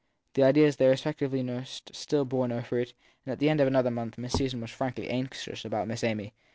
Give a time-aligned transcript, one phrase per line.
[0.33, 3.91] The ideas they respectively nursed still bore no fruit, and at the end of another
[3.91, 6.33] month Miss Susan was frankly anxious about Miss Amy.